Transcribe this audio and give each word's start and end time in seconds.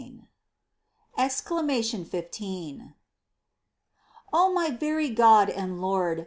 EXCLAMATION 1.19 2.05
XV.^ 2.05 2.77
1. 2.79 2.95
O 4.33 4.51
my 4.51 4.71
very 4.71 5.11
God 5.11 5.47
and 5.51 5.79
Lord 5.79 6.19